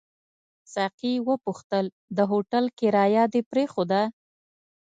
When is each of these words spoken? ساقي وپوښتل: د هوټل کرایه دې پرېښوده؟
ساقي 0.73 1.13
وپوښتل: 1.27 1.85
د 2.17 2.19
هوټل 2.31 2.65
کرایه 2.79 3.23
دې 3.33 3.41
پرېښوده؟ 3.51 4.01